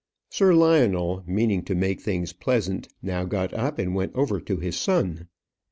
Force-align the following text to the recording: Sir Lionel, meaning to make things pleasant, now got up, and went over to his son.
Sir 0.31 0.51
Lionel, 0.55 1.23
meaning 1.27 1.61
to 1.65 1.75
make 1.75 2.01
things 2.01 2.33
pleasant, 2.33 2.87
now 3.03 3.23
got 3.23 3.53
up, 3.53 3.77
and 3.77 3.93
went 3.93 4.15
over 4.15 4.39
to 4.41 4.57
his 4.57 4.75
son. 4.75 5.27